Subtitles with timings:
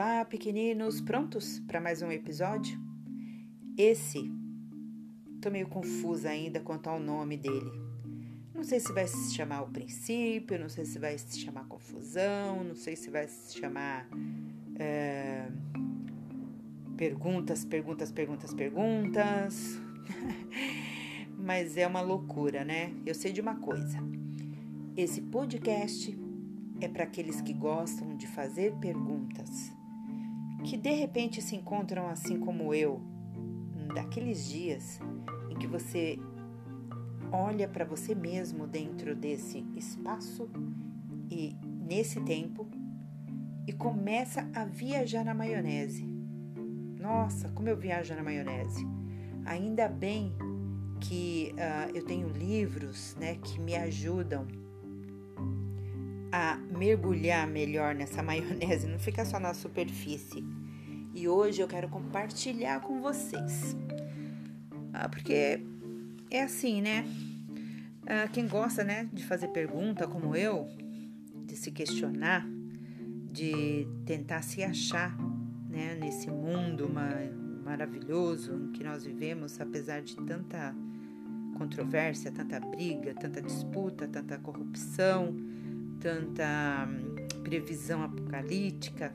[0.00, 2.80] Olá, pequeninos, prontos para mais um episódio?
[3.76, 4.30] Esse,
[5.40, 7.72] tô meio confusa ainda quanto ao nome dele.
[8.54, 12.62] Não sei se vai se chamar o princípio, não sei se vai se chamar confusão,
[12.62, 14.08] não sei se vai se chamar
[14.78, 15.48] é,
[16.96, 19.80] perguntas, perguntas, perguntas, perguntas.
[21.36, 22.94] Mas é uma loucura, né?
[23.04, 23.98] Eu sei de uma coisa.
[24.96, 26.16] Esse podcast
[26.80, 29.76] é para aqueles que gostam de fazer perguntas,
[30.64, 33.00] que de repente se encontram assim como eu,
[33.94, 35.00] daqueles dias
[35.50, 36.18] em que você
[37.32, 40.48] olha para você mesmo dentro desse espaço
[41.30, 41.54] e
[41.86, 42.68] nesse tempo
[43.66, 46.04] e começa a viajar na maionese.
[46.98, 48.86] Nossa, como eu viajo na maionese!
[49.44, 50.32] Ainda bem
[51.00, 54.46] que uh, eu tenho livros né, que me ajudam
[56.32, 60.44] a mergulhar melhor nessa maionese, não fica só na superfície.
[61.14, 63.76] E hoje eu quero compartilhar com vocês.
[64.92, 65.60] Ah, porque
[66.30, 67.04] é assim, né?
[68.06, 70.66] Ah, quem gosta, né, de fazer pergunta como eu,
[71.44, 72.46] de se questionar,
[73.32, 75.16] de tentar se achar,
[75.68, 76.88] né, nesse mundo
[77.64, 80.74] maravilhoso em que nós vivemos, apesar de tanta
[81.58, 85.36] controvérsia, tanta briga, tanta disputa, tanta corrupção,
[86.00, 89.12] tanta hum, previsão apocalíptica.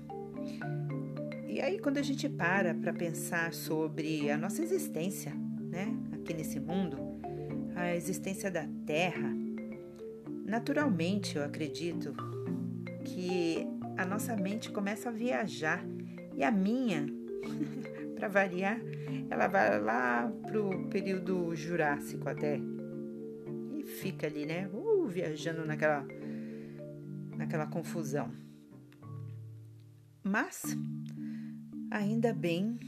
[1.48, 6.59] E aí, quando a gente para para pensar sobre a nossa existência, né, aqui nesse
[6.59, 6.98] mundo,
[7.75, 9.31] a existência da Terra,
[10.45, 12.14] naturalmente eu acredito
[13.06, 15.86] que a nossa mente começa a viajar
[16.36, 17.06] e a minha,
[18.16, 18.80] para variar,
[19.30, 22.59] ela vai lá pro período Jurássico até
[23.75, 26.06] e fica ali, né, uh, viajando naquela
[27.38, 28.31] naquela confusão.
[30.23, 30.64] Mas
[31.92, 32.80] ainda bem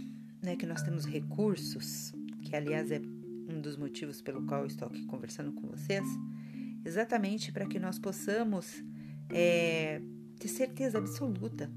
[0.41, 4.87] né, que nós temos recursos, que aliás é um dos motivos pelo qual eu estou
[4.87, 6.05] aqui conversando com vocês,
[6.83, 8.83] exatamente para que nós possamos
[9.29, 10.01] é,
[10.39, 11.69] ter certeza absoluta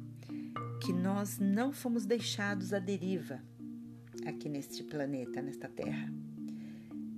[0.83, 3.43] que nós não fomos deixados à deriva
[4.25, 6.13] aqui neste planeta, nesta Terra.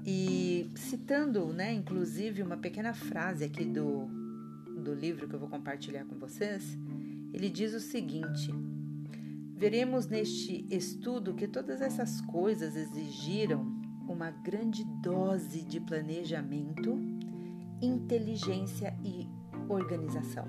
[0.07, 4.20] E citando, né, inclusive, uma pequena frase aqui do
[4.81, 6.79] do livro que eu vou compartilhar com vocês,
[7.33, 8.53] ele diz o seguinte:
[9.55, 13.61] Veremos neste estudo que todas essas coisas exigiram
[14.09, 16.99] uma grande dose de planejamento,
[17.81, 19.29] inteligência e
[19.69, 20.47] organização.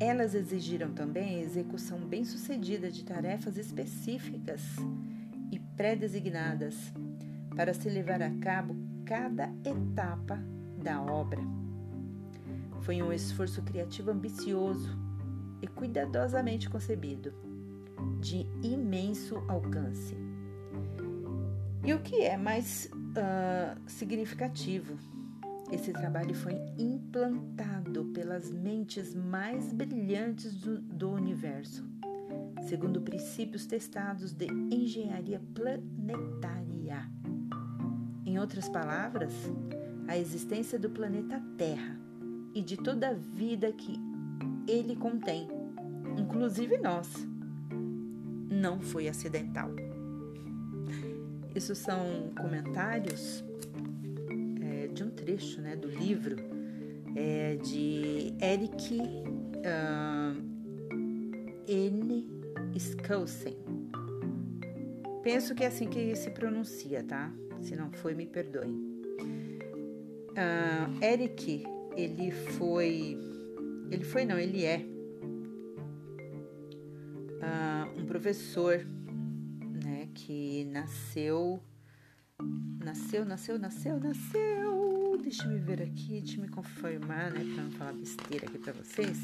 [0.00, 4.62] Elas exigiram também a execução bem-sucedida de tarefas específicas
[5.50, 6.92] e pré-designadas
[7.54, 10.42] para se levar a cabo cada etapa
[10.82, 11.67] da obra.
[12.88, 14.96] Foi um esforço criativo ambicioso
[15.60, 17.34] e cuidadosamente concebido,
[18.18, 20.16] de imenso alcance.
[21.84, 24.96] E o que é mais uh, significativo?
[25.70, 31.84] Esse trabalho foi implantado pelas mentes mais brilhantes do, do universo,
[32.70, 37.06] segundo princípios testados de engenharia planetária.
[38.24, 39.34] Em outras palavras,
[40.06, 42.07] a existência do planeta Terra
[42.54, 43.98] e de toda a vida que
[44.66, 45.48] ele contém,
[46.16, 47.26] inclusive nós,
[48.50, 49.70] não foi acidental.
[51.54, 53.44] Isso são comentários
[54.60, 56.36] é, de um trecho né, do livro
[57.16, 60.36] é, de Eric uh,
[61.66, 62.28] N.
[62.76, 63.56] Skousen.
[65.22, 67.32] Penso que é assim que se pronuncia, tá?
[67.60, 68.70] Se não foi, me perdoe.
[70.30, 71.64] Uh, Eric
[71.98, 73.18] ele foi.
[73.90, 74.86] Ele foi, não, ele é
[77.42, 78.86] uh, um professor
[79.84, 81.60] né, que nasceu.
[82.84, 85.18] Nasceu, nasceu, nasceu, nasceu.
[85.20, 88.72] Deixa eu ver aqui, deixa eu me confirmar, né, para não falar besteira aqui para
[88.72, 89.18] vocês.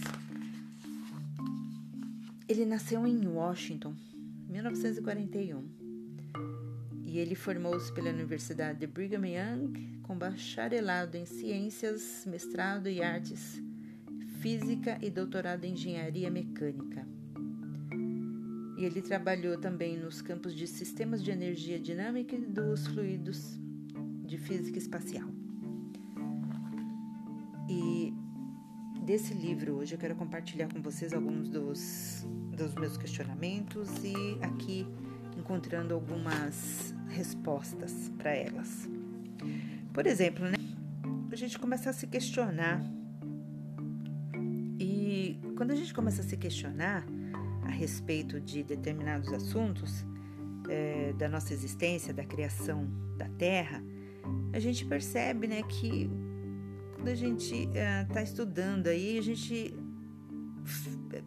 [2.49, 3.94] Ele nasceu em Washington,
[4.49, 5.83] 1941.
[7.14, 13.62] E ele formou-se pela Universidade de Brigham Young com bacharelado em Ciências, mestrado em Artes,
[14.40, 17.06] Física e doutorado em Engenharia Mecânica.
[18.76, 23.61] E ele trabalhou também nos campos de sistemas de energia dinâmica e dos fluidos
[24.26, 25.28] de física espacial.
[27.70, 28.12] E
[29.05, 32.26] desse livro hoje eu quero compartilhar com vocês alguns dos,
[32.56, 34.84] dos meus questionamentos e aqui
[35.36, 38.88] encontrando algumas respostas para elas.
[39.92, 40.56] Por exemplo, né?
[41.31, 42.81] A gente começa a se questionar.
[44.78, 47.04] E quando a gente começa a se questionar,
[47.64, 50.04] a respeito de determinados assuntos
[50.69, 53.82] é, da nossa existência, da criação da Terra,
[54.52, 56.10] a gente percebe né, que
[56.94, 59.75] quando a gente está é, estudando aí, a gente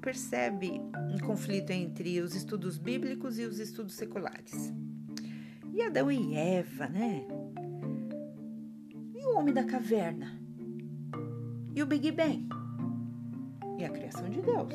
[0.02, 0.82] percebe
[1.14, 4.74] um conflito entre os estudos bíblicos e os estudos seculares.
[5.74, 7.26] E Adão e Eva, né?
[9.16, 10.40] E o homem da caverna?
[11.76, 12.48] E o Big Bang?
[13.78, 14.74] E a criação de Deus?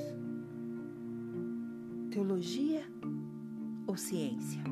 [2.10, 2.82] Teologia
[3.86, 4.62] ou ciência?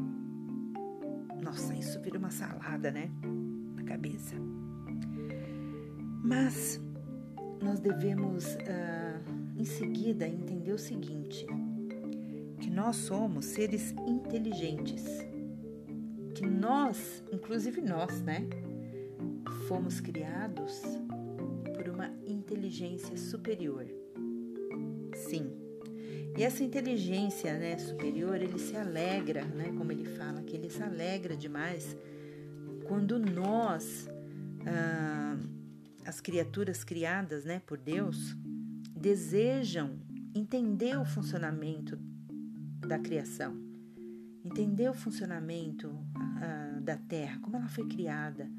[1.42, 3.10] Nossa, isso vira uma salada, né?
[3.74, 4.36] Na cabeça.
[6.22, 6.80] Mas
[7.62, 11.46] nós devemos, uh, em seguida, entender o seguinte:
[12.60, 15.30] que nós somos seres inteligentes
[16.40, 18.48] que nós, inclusive nós, né,
[19.68, 20.80] fomos criados
[21.74, 23.84] por uma inteligência superior.
[25.14, 25.52] Sim.
[26.34, 30.82] E essa inteligência, né, superior, ele se alegra, né, como ele fala, que ele se
[30.82, 31.94] alegra demais
[32.84, 34.08] quando nós,
[34.66, 35.19] ah,
[36.10, 38.36] as criaturas criadas, né, por Deus,
[38.94, 39.98] desejam
[40.34, 41.98] entender o funcionamento
[42.86, 43.70] da criação
[44.44, 48.50] entender o funcionamento uh, da Terra, como ela foi criada,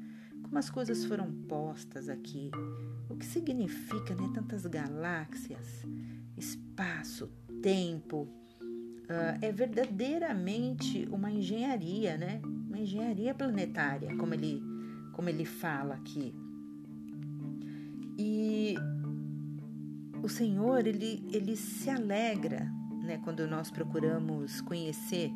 [0.42, 2.50] como as coisas foram postas aqui,
[3.08, 5.84] o que significa né, tantas galáxias,
[6.36, 7.30] espaço,
[7.62, 8.28] tempo.
[9.02, 12.40] Uh, é verdadeiramente uma engenharia, né?
[12.44, 14.62] Uma engenharia planetária, como ele,
[15.12, 16.34] como ele fala aqui.
[18.18, 18.74] E
[20.22, 22.70] o Senhor, ele, ele se alegra
[23.02, 25.30] né, quando nós procuramos conhecer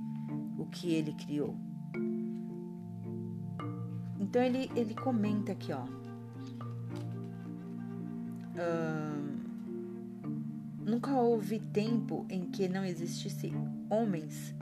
[0.59, 1.57] o que ele criou.
[4.21, 5.85] Então ele, ele comenta aqui, ó.
[10.85, 13.53] nunca houve tempo em que não existisse
[13.91, 14.55] homens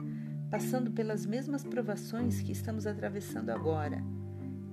[0.49, 4.03] passando pelas mesmas provações que estamos atravessando agora.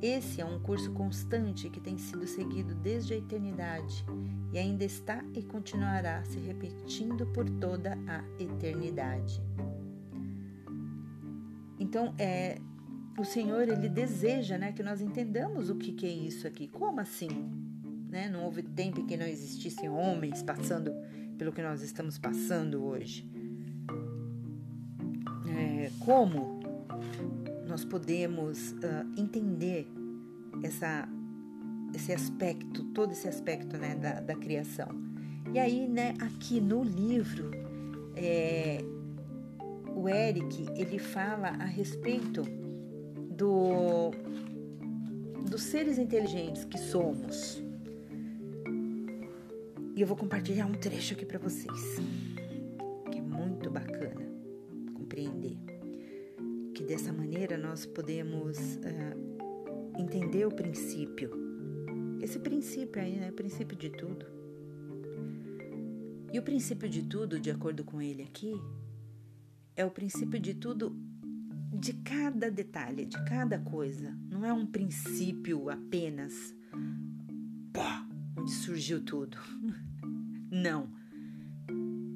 [0.02, 4.04] Esse é um curso constante que tem sido seguido desde a eternidade
[4.52, 9.40] e ainda está e continuará se repetindo por toda a eternidade.
[11.78, 12.58] Então, é,
[13.16, 16.66] o Senhor, ele deseja né, que nós entendamos o que, que é isso aqui.
[16.66, 17.28] Como assim?
[18.08, 18.28] Né?
[18.28, 20.92] Não houve tempo em que não existissem homens passando
[21.38, 23.24] pelo que nós estamos passando hoje.
[25.48, 26.61] É, como
[27.72, 29.88] nós podemos uh, entender
[30.62, 31.08] essa,
[31.94, 34.88] esse aspecto, todo esse aspecto né, da, da criação?
[35.54, 37.50] E aí, né, aqui no livro,
[38.14, 38.84] é,
[39.96, 42.42] o Eric ele fala a respeito
[43.30, 44.10] do
[45.48, 47.62] dos seres inteligentes que somos.
[49.96, 51.96] E eu vou compartilhar um trecho aqui para vocês,
[57.82, 61.32] nós podemos uh, entender o princípio.
[62.20, 63.30] Esse princípio aí, né?
[63.30, 64.24] O princípio de tudo.
[66.32, 68.54] E o princípio de tudo, de acordo com ele aqui,
[69.74, 70.96] é o princípio de tudo,
[71.74, 74.16] de cada detalhe, de cada coisa.
[74.30, 76.54] Não é um princípio apenas,
[78.38, 79.36] onde surgiu tudo.
[80.52, 80.88] Não.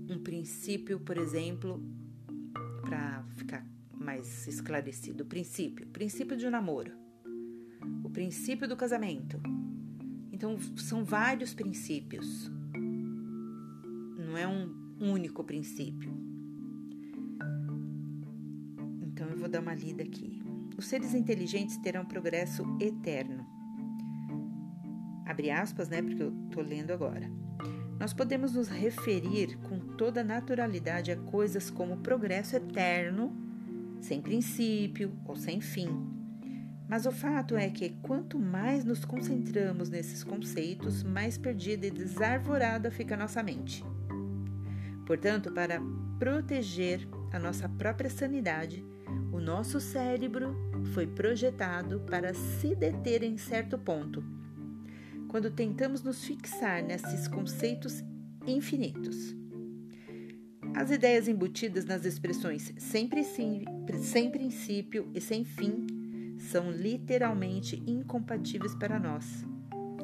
[0.09, 1.83] Um princípio, por exemplo,
[2.83, 3.67] para ficar
[4.07, 6.93] mais esclarecido, o princípio, o princípio de um namoro,
[8.03, 9.41] o princípio do casamento.
[10.33, 12.51] Então, são vários princípios.
[14.19, 16.27] Não é um único princípio.
[19.47, 20.43] vou dar uma lida aqui.
[20.77, 23.47] Os seres inteligentes terão progresso eterno.
[25.25, 26.03] Abre aspas, né?
[26.03, 27.31] Porque eu tô lendo agora.
[27.99, 33.33] Nós podemos nos referir com toda naturalidade a coisas como progresso eterno,
[34.01, 35.89] sem princípio ou sem fim.
[36.89, 42.91] Mas o fato é que quanto mais nos concentramos nesses conceitos, mais perdida e desarvorada
[42.91, 43.85] fica nossa mente.
[45.05, 45.81] Portanto, para
[46.19, 48.85] proteger a nossa própria sanidade,
[49.33, 50.57] o nosso cérebro
[50.95, 54.23] foi projetado para se deter em certo ponto.
[55.29, 58.03] Quando tentamos nos fixar nesses conceitos
[58.47, 59.35] infinitos.
[60.77, 63.09] As ideias embutidas nas expressões sem,
[63.99, 65.87] sem princípio e sem fim
[66.39, 69.47] são literalmente incompatíveis para nós,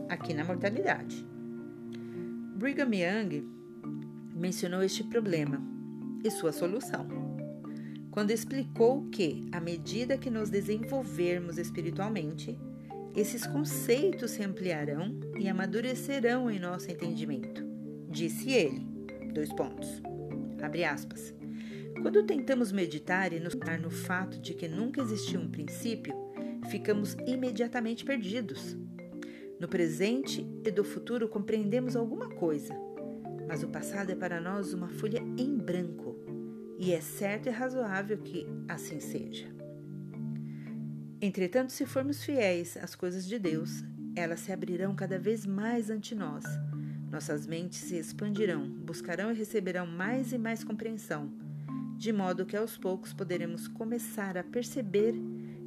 [0.09, 1.27] aqui na mortalidade.
[2.57, 3.47] Brigham Young
[4.35, 5.63] mencionou este problema
[6.25, 7.07] e sua solução
[8.11, 12.59] quando explicou que, à medida que nos desenvolvermos espiritualmente,
[13.15, 17.65] esses conceitos se ampliarão e amadurecerão em nosso entendimento.
[18.11, 18.87] Disse ele.
[19.33, 20.12] Dois pontos.
[20.63, 21.35] Abre aspas.
[22.01, 26.15] Quando tentamos meditar e nos dar no fato de que nunca existiu um princípio,
[26.71, 28.77] ficamos imediatamente perdidos.
[29.61, 32.75] No presente e do futuro compreendemos alguma coisa,
[33.47, 36.17] mas o passado é para nós uma folha em branco,
[36.79, 39.47] e é certo e razoável que assim seja.
[41.21, 43.85] Entretanto, se formos fiéis às coisas de Deus,
[44.17, 46.45] elas se abrirão cada vez mais ante nós.
[47.13, 51.31] Nossas mentes se expandirão, buscarão e receberão mais e mais compreensão,
[51.99, 55.15] de modo que aos poucos poderemos começar a perceber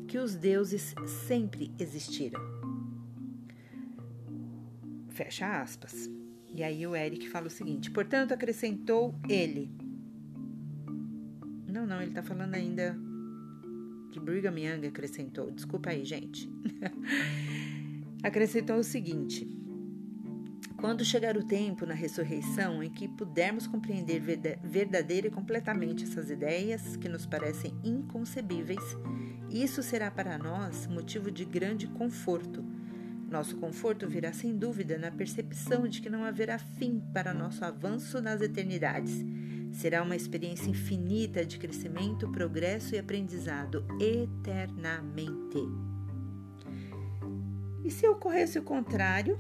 [0.08, 0.96] que os deuses
[1.28, 2.42] sempre existiram.
[5.10, 6.10] Fecha aspas.
[6.52, 9.70] E aí o Eric fala o seguinte: portanto, acrescentou ele.
[11.68, 12.98] Não, não, ele está falando ainda
[14.12, 15.52] que Brigham Young acrescentou.
[15.52, 16.50] Desculpa aí, gente.
[18.24, 19.46] acrescentou o seguinte:
[20.78, 24.20] quando chegar o tempo na ressurreição em que pudermos compreender
[24.64, 28.84] verdadeira e completamente essas ideias que nos parecem inconcebíveis,
[29.50, 32.64] isso será para nós motivo de grande conforto.
[33.30, 38.22] Nosso conforto virá sem dúvida na percepção de que não haverá fim para nosso avanço
[38.22, 39.24] nas eternidades
[39.76, 45.60] Será uma experiência infinita de crescimento, progresso e aprendizado eternamente.
[47.84, 49.38] E se ocorresse o contrário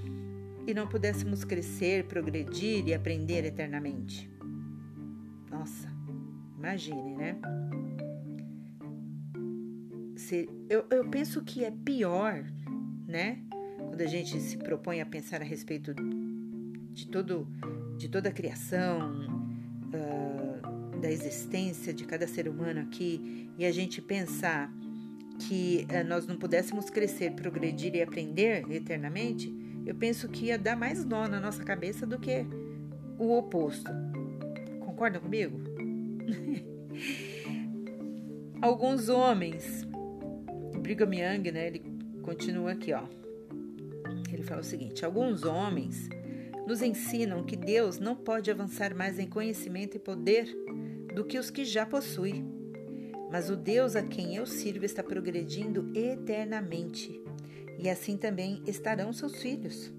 [0.67, 4.29] e não pudéssemos crescer, progredir e aprender eternamente?
[5.49, 5.89] Nossa,
[6.57, 7.39] imagine, né?
[10.69, 12.43] Eu, eu penso que é pior,
[13.07, 13.43] né?
[13.77, 15.93] Quando a gente se propõe a pensar a respeito
[16.91, 17.47] de, todo,
[17.97, 19.27] de toda a criação,
[19.93, 24.73] uh, da existência de cada ser humano aqui e a gente pensar
[25.39, 29.53] que uh, nós não pudéssemos crescer, progredir e aprender eternamente,
[29.85, 32.45] eu penso que ia dar mais nó na nossa cabeça do que
[33.17, 33.91] o oposto.
[34.79, 35.59] Concordam comigo?
[38.61, 39.85] Alguns homens,
[40.81, 41.83] Brigham Young, né, ele
[42.21, 43.03] continua aqui, ó.
[44.31, 46.09] Ele fala o seguinte: alguns homens
[46.65, 50.47] nos ensinam que Deus não pode avançar mais em conhecimento e poder
[51.13, 52.43] do que os que já possui.
[53.31, 57.21] Mas o Deus a quem eu sirvo está progredindo eternamente,
[57.77, 59.93] e assim também estarão seus filhos.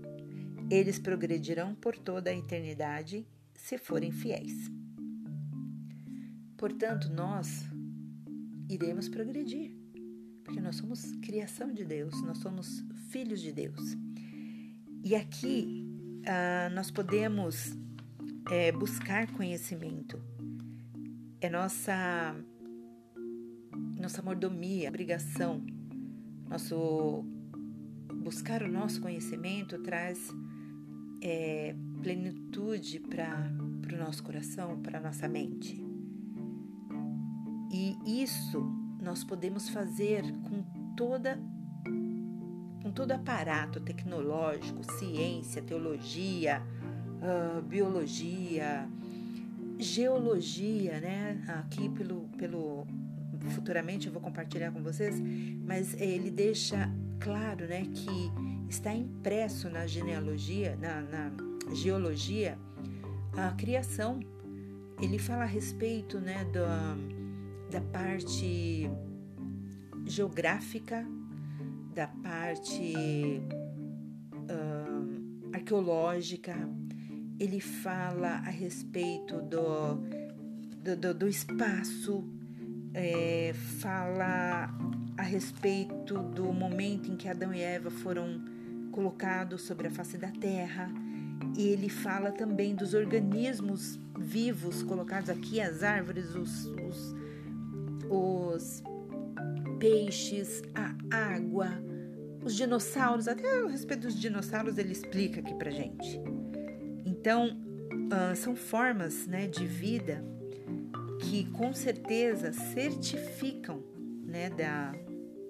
[0.71, 4.71] Eles progredirão por toda a eternidade se forem fiéis.
[6.57, 7.65] Portanto, nós
[8.69, 9.77] iremos progredir,
[10.43, 13.97] porque nós somos criação de Deus, nós somos filhos de Deus.
[15.05, 15.87] E aqui
[16.27, 17.77] ah, nós podemos
[18.51, 20.21] é, buscar conhecimento.
[21.41, 22.35] É nossa
[24.01, 25.65] nossa mordomia, obrigação.
[26.49, 27.25] Nosso
[28.27, 30.35] buscar o nosso conhecimento traz
[31.23, 35.81] é, plenitude para o no nosso coração, para a nossa mente.
[37.71, 38.61] E isso
[39.01, 40.65] nós podemos fazer com
[40.97, 41.41] toda
[42.83, 46.63] com todo aparato tecnológico, ciência, teologia,
[47.23, 48.89] uh, biologia,
[49.79, 51.45] geologia, né?
[51.61, 52.87] Aqui pelo, pelo
[53.51, 55.21] futuramente eu vou compartilhar com vocês,
[55.65, 58.33] mas ele deixa claro, né, que
[58.69, 62.59] está impresso na genealogia, na, na geologia,
[63.37, 64.21] a criação.
[65.01, 66.97] Ele fala a respeito, né, da,
[67.71, 68.91] da parte
[70.07, 71.07] geográfica
[71.97, 73.41] da parte
[74.35, 76.55] uh, arqueológica,
[77.41, 79.95] ele fala a respeito do,
[80.77, 82.23] do, do, do espaço,
[82.93, 84.69] é, fala
[85.17, 88.41] a respeito do momento em que Adão e Eva foram
[88.93, 90.91] colocados sobre a face da terra.
[91.57, 97.15] E ele fala também dos organismos vivos colocados aqui, as árvores, os, os,
[98.09, 98.83] os
[99.79, 100.95] peixes, a
[101.35, 101.69] água,
[102.43, 106.21] os dinossauros, até a respeito dos dinossauros ele explica aqui pra gente.
[107.05, 107.59] Então,
[108.07, 110.25] uh, são formas né, de vida
[111.21, 113.83] que com certeza certificam
[114.25, 114.93] né, da,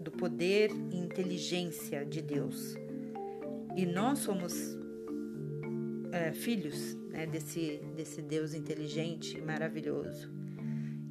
[0.07, 2.77] do poder e inteligência de Deus.
[3.77, 4.55] E nós somos
[6.13, 10.31] é, filhos né, desse, desse Deus inteligente e maravilhoso.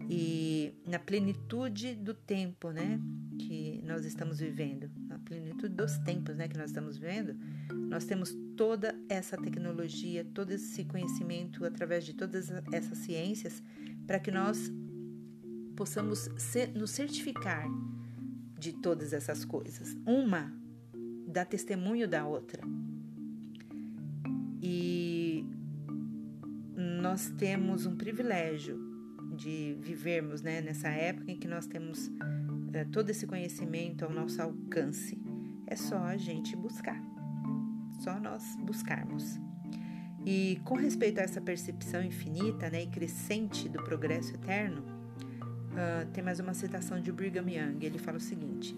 [0.10, 3.02] E na plenitude do tempo, né?
[3.38, 7.36] que nós estamos vivendo, na plenitude dos tempos né, que nós estamos vivendo,
[7.90, 13.62] nós temos toda essa tecnologia, todo esse conhecimento através de todas essas ciências
[14.08, 14.72] para que nós
[15.76, 17.68] possamos ser, nos certificar
[18.58, 19.96] de todas essas coisas.
[20.06, 20.54] Uma
[21.28, 22.64] dá testemunho da outra.
[24.62, 25.46] E
[26.76, 28.80] nós temos um privilégio
[29.36, 32.10] de vivermos né, nessa época em que nós temos
[32.74, 35.22] é, todo esse conhecimento ao nosso alcance.
[35.68, 37.02] É só a gente buscar,
[38.02, 39.40] só nós buscarmos.
[40.26, 44.95] E com respeito a essa percepção infinita né, e crescente do progresso eterno,
[45.76, 47.86] uh, tem mais uma citação de Brigham Young.
[47.86, 48.76] Ele fala o seguinte: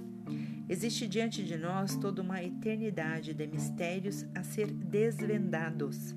[0.67, 6.15] Existe diante de nós toda uma eternidade de mistérios a ser desvendados.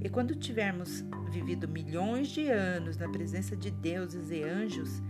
[0.00, 5.02] E quando tivermos vivido milhões de anos na presença de deuses e anjos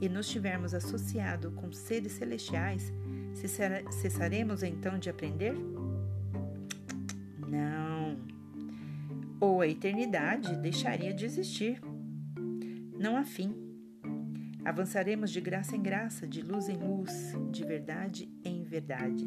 [0.00, 2.92] e nos tivermos associado com seres celestiais,
[3.90, 5.54] cessaremos então de aprender?
[7.48, 8.18] Não.
[9.40, 11.80] Ou a eternidade deixaria de existir.
[12.98, 13.65] Não há fim.
[14.66, 19.24] Avançaremos de graça em graça, de luz em luz, de verdade em verdade.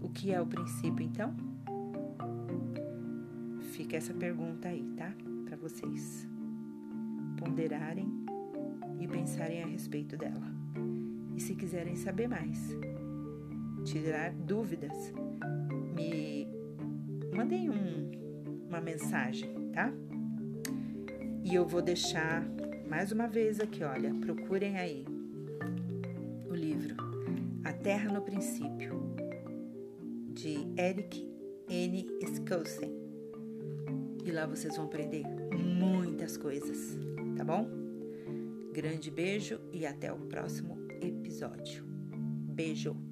[0.00, 1.36] O que é o princípio então?
[3.72, 5.12] Fica essa pergunta aí, tá?
[5.44, 6.26] Para vocês
[7.36, 8.08] ponderarem
[8.98, 10.50] e pensarem a respeito dela.
[11.36, 12.74] E se quiserem saber mais,
[13.84, 15.12] tirar dúvidas,
[15.94, 16.48] me
[17.36, 19.92] mandem um, uma mensagem, tá?
[21.44, 22.42] E eu vou deixar
[22.90, 25.06] mais uma vez aqui, olha, procurem aí
[26.48, 26.96] o livro
[27.64, 29.14] A Terra no Princípio,
[30.32, 31.24] de Eric
[31.68, 32.04] N.
[32.20, 32.92] Skousen.
[34.24, 35.22] E lá vocês vão aprender
[35.56, 36.98] muitas coisas,
[37.36, 37.70] tá bom?
[38.72, 41.84] Grande beijo e até o próximo episódio.
[41.84, 43.09] Beijo!